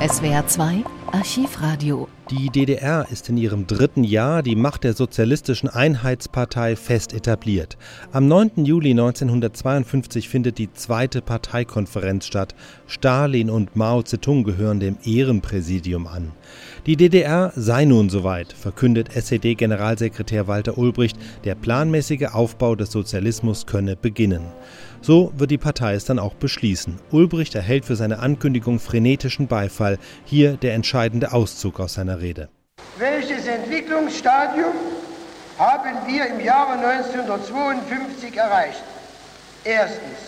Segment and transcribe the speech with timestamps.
[0.00, 6.76] SWR 2 Archivradio die DDR ist in ihrem dritten Jahr die Macht der Sozialistischen Einheitspartei
[6.76, 7.78] fest etabliert.
[8.12, 8.66] Am 9.
[8.66, 12.54] Juli 1952 findet die zweite Parteikonferenz statt.
[12.86, 16.32] Stalin und Mao Zedong gehören dem Ehrenpräsidium an.
[16.84, 23.96] Die DDR sei nun soweit, verkündet SED-Generalsekretär Walter Ulbricht, der planmäßige Aufbau des Sozialismus könne
[23.96, 24.42] beginnen.
[25.00, 26.98] So wird die Partei es dann auch beschließen.
[27.10, 29.98] Ulbricht erhält für seine Ankündigung frenetischen Beifall.
[30.24, 32.48] Hier der entscheidende Auszug aus seiner Rede.
[32.98, 34.72] Welches Entwicklungsstadium
[35.58, 38.82] haben wir im Jahre 1952 erreicht?
[39.64, 40.18] Erstens.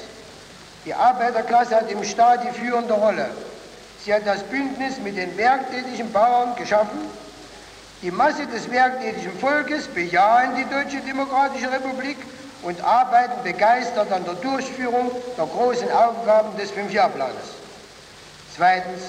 [0.86, 3.26] Die Arbeiterklasse hat im Staat die führende Rolle.
[4.02, 7.00] Sie hat das Bündnis mit den werktätigen Bauern geschaffen.
[8.02, 12.16] Die Masse des werktätigen Volkes bejahen die Deutsche Demokratische Republik
[12.62, 17.54] und arbeiten begeistert an der Durchführung der großen Aufgaben des Fünfjahrplanes.
[18.56, 19.02] Zweitens,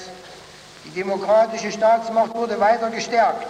[0.86, 3.46] die demokratische Staatsmacht wurde weiter gestärkt.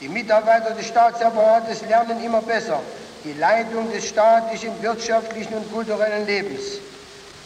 [0.00, 2.80] Die Mitarbeiter des Staatsapparates lernen immer besser
[3.24, 6.62] die Leitung des staatlichen, wirtschaftlichen und kulturellen Lebens.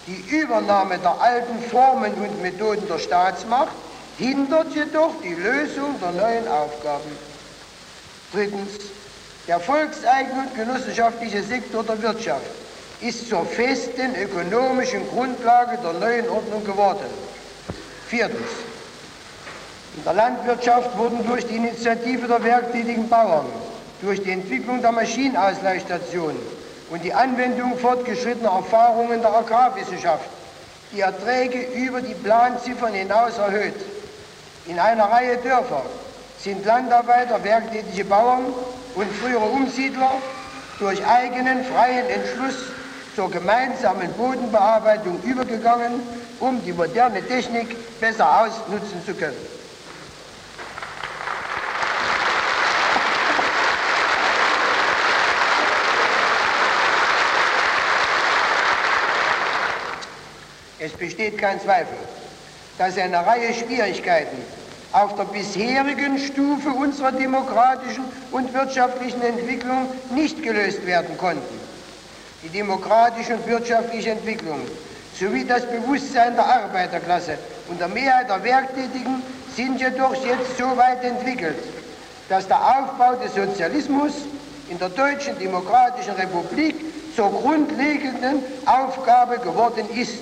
[0.07, 3.73] Die Übernahme der alten Formen und Methoden der Staatsmacht
[4.19, 7.11] hindert jedoch die Lösung der neuen Aufgaben.
[8.33, 8.71] Drittens,
[9.47, 12.51] der volkseigene und genossenschaftliche Sektor der Wirtschaft
[13.01, 17.07] ist zur festen ökonomischen Grundlage der neuen Ordnung geworden.
[18.09, 18.49] Viertens,
[19.97, 23.47] in der Landwirtschaft wurden durch die Initiative der werktätigen Bauern,
[24.01, 26.41] durch die Entwicklung der Maschinenausleihstationen
[26.91, 30.29] und die Anwendung fortgeschrittener Erfahrungen der Agrarwissenschaft
[30.93, 33.75] die Erträge über die Planziffern hinaus erhöht.
[34.67, 35.83] In einer Reihe Dörfer
[36.39, 38.47] sind Landarbeiter, werktätige Bauern
[38.97, 40.11] und frühere Umsiedler
[40.81, 42.57] durch eigenen freien Entschluss
[43.15, 46.03] zur gemeinsamen Bodenbearbeitung übergegangen,
[46.41, 49.37] um die moderne Technik besser ausnutzen zu können.
[60.79, 61.97] Es besteht kein Zweifel,
[62.79, 64.37] dass eine Reihe Schwierigkeiten
[64.97, 71.61] auf der bisherigen Stufe unserer demokratischen und wirtschaftlichen Entwicklung nicht gelöst werden konnten.
[72.43, 74.61] Die demokratische und wirtschaftliche Entwicklung
[75.19, 77.37] sowie das Bewusstsein der Arbeiterklasse
[77.69, 79.23] und der Mehrheit der Werktätigen
[79.55, 81.59] sind jedoch jetzt so weit entwickelt,
[82.31, 84.13] dass der Aufbau des Sozialismus
[84.71, 86.75] in der Deutschen Demokratischen Republik
[87.15, 90.15] zur grundlegenden Aufgabe geworden ist.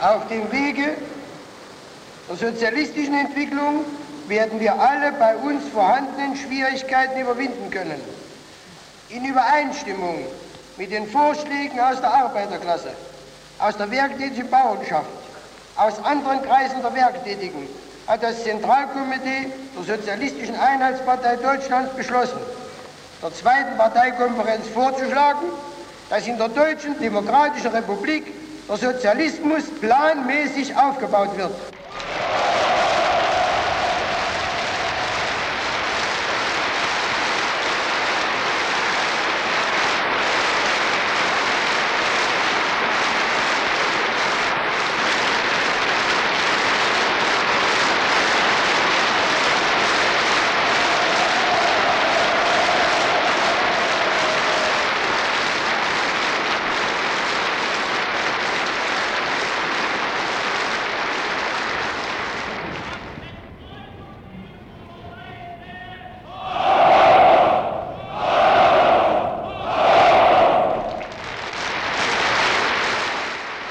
[0.00, 0.96] Auf dem Wege
[2.28, 3.84] der sozialistischen Entwicklung
[4.28, 8.00] werden wir alle bei uns vorhandenen Schwierigkeiten überwinden können.
[9.08, 10.24] In Übereinstimmung
[10.76, 12.90] mit den Vorschlägen aus der Arbeiterklasse,
[13.58, 15.08] aus der werktätigen Bauernschaft,
[15.76, 17.68] aus anderen Kreisen der Werktätigen
[18.06, 22.38] hat das Zentralkomitee der Sozialistischen Einheitspartei Deutschlands beschlossen,
[23.20, 25.48] der zweiten Parteikonferenz vorzuschlagen,
[26.08, 28.32] dass in der Deutschen Demokratischen Republik
[28.68, 31.50] der Sozialismus planmäßig aufgebaut wird.